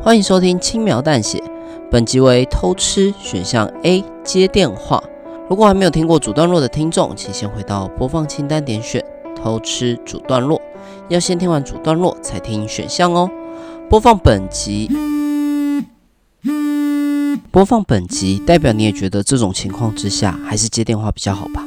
[0.00, 1.42] 欢迎收听轻描淡写，
[1.90, 5.02] 本集为偷吃选项 A 接电话。
[5.50, 10.62] 如果还没有听过主段落的听众，请先回到播放清单点选偷吃主段落，
[11.08, 13.28] 要先听完主段落才听选项哦。
[13.90, 14.88] 播放本集，
[17.50, 21.66] 播放本集代表你也觉得这种情况之下还是接电话比较好吧？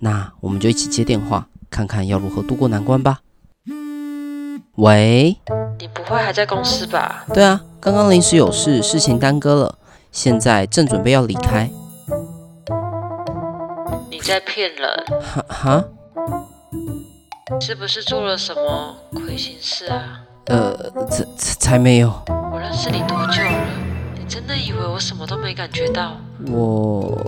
[0.00, 3.20] 那我们就一起接电话，看看要如何度过难关吧。
[4.76, 5.36] 喂，
[5.78, 7.24] 你不会还在公司吧？
[7.32, 9.78] 对啊，刚刚临时有事，事情耽搁了，
[10.10, 11.70] 现在正准备要离开。
[14.10, 15.04] 你在骗人？
[15.20, 15.84] 哈哈，
[17.60, 20.20] 是不是做了什么亏心事啊？
[20.46, 20.76] 呃，
[21.10, 22.12] 才才才没有。
[22.52, 23.66] 我认识你多久了？
[24.18, 26.16] 你真的以为我什么都没感觉到？
[26.48, 27.18] 我，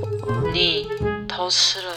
[0.52, 0.88] 你
[1.29, 1.93] 偷吃了，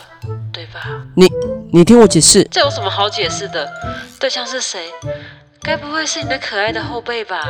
[0.51, 0.79] 对吧？
[1.15, 1.27] 你
[1.71, 2.43] 你听我解释。
[2.51, 3.69] 这有什么好解释的？
[4.19, 4.89] 对象是谁？
[5.67, 7.45] 该不会是你的可爱的后辈吧？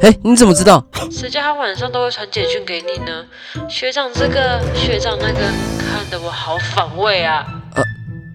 [0.00, 0.82] 哎，你怎么知道？
[1.10, 3.22] 谁叫他晚上都会传简讯给你呢？
[3.68, 5.40] 学长这个，学长那个，
[5.78, 7.44] 看得我好反胃啊！
[7.74, 7.82] 呃，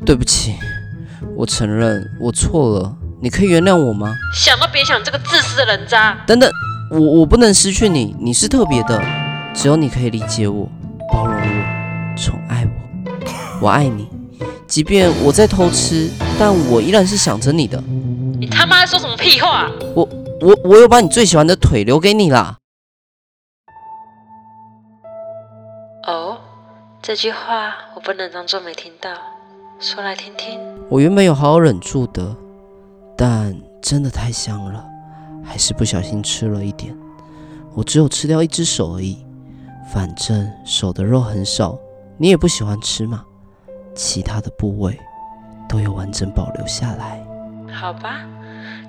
[0.05, 0.53] 对不起，
[1.35, 4.13] 我承认我错了，你可以原谅我吗？
[4.35, 6.15] 想都别想，这个自私的人渣！
[6.27, 6.47] 等等，
[6.91, 9.01] 我我不能失去你，你是特别的，
[9.55, 10.69] 只有你可以理解我、
[11.11, 14.07] 包容我、宠爱我，我爱你，
[14.67, 17.83] 即便我在偷吃，但我依然是想着你的。
[18.45, 19.71] 你他妈说什么屁话？
[19.95, 20.07] 我
[20.39, 22.59] 我我有把你最喜欢的腿留给你啦。
[26.05, 26.37] 哦，
[27.01, 29.09] 这句话我不能当做没听到，
[29.79, 30.59] 说来听听。
[30.89, 32.35] 我原本有好好忍住的，
[33.17, 34.85] 但真的太香了，
[35.43, 36.95] 还是不小心吃了一点。
[37.73, 39.25] 我只有吃掉一只手而已，
[39.91, 41.75] 反正手的肉很少，
[42.19, 43.25] 你也不喜欢吃嘛。
[43.95, 44.99] 其他的部位
[45.67, 47.25] 都有完整保留下来。
[47.75, 48.21] 好吧，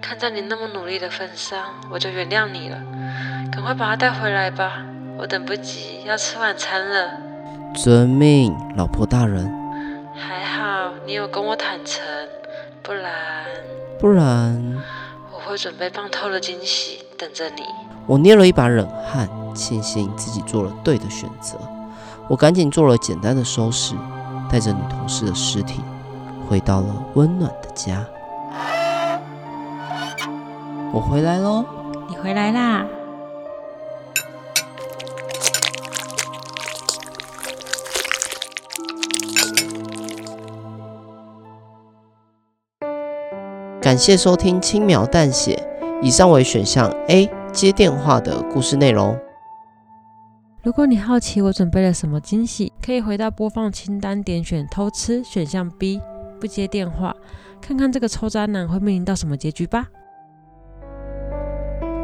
[0.01, 1.59] 看在你那么努力的份上，
[1.91, 2.79] 我就原谅你了。
[3.51, 4.84] 赶快把他带回来吧，
[5.19, 7.11] 我等不及要吃晚餐了。
[7.75, 9.53] 遵命，老婆大人。
[10.15, 12.03] 还好你有跟我坦诚，
[12.83, 13.12] 不然
[13.99, 14.83] 不然
[15.31, 17.65] 我会准备棒透的惊喜等着你。
[18.06, 21.59] 我捏了一把冷汗，庆幸自己做了对的选择。
[22.28, 23.94] 我赶紧做了简单的收拾，
[24.50, 25.81] 带着女同事的尸体
[26.49, 28.06] 回到了温暖的家。
[30.97, 31.62] 我回来喽！
[32.09, 32.87] 你回来啦！
[43.79, 45.62] 感谢收听《轻描淡写》，
[46.03, 49.15] 以上为选项 A 接电话的故事内容。
[50.62, 56.01] 如果你好奇我准备了什么惊喜，可以回到播放清单点选偷吃选项 B
[56.41, 57.15] 不接电话，
[57.61, 59.89] 看看这个臭渣男会面临到什么结局吧。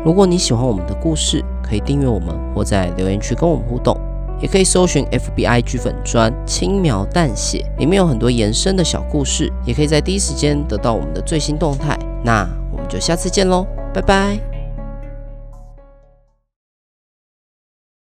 [0.05, 3.97] 如果你喜欢我们的故事，可以订阅我们，或在留言区跟我们互动，
[4.41, 11.97] 也可以搜寻 FBI 剧粉专轻描淡写，里面有很多延伸的小故事，也可以在第一时间得到我们的最新动态。
[12.25, 14.52] 那我们就下次见喽，拜拜。